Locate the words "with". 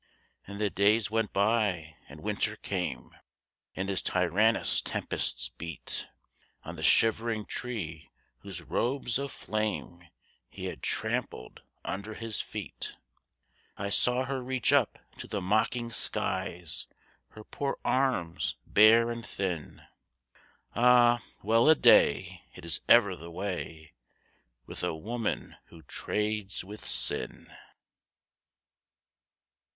24.65-24.83, 26.63-26.83